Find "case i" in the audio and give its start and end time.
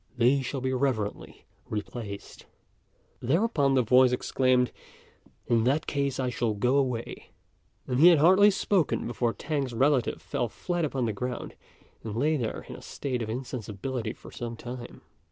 5.85-6.31